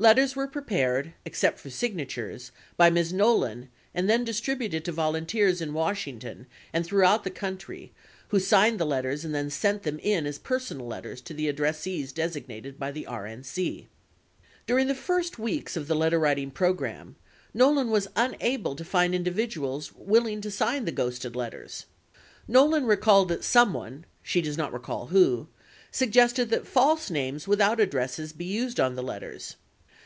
[0.00, 3.12] Letters were prepared, except for signatures, by Ms.
[3.12, 7.92] Nolan and then distrib uted to volunteers in Washington and throughout the country
[8.28, 12.14] who signed the letters and then sent them in as personal letters to the addressees
[12.14, 13.86] designated by the RNC.
[14.68, 17.16] During the first weeks of the letterwriting program,
[17.52, 21.86] Nolan was unable to find individuals willing to sign the ghosted letters.
[22.46, 25.48] Nolan recalled that someone (she does not recall who)
[25.90, 29.56] suggested that false names without addresses be used on the letters.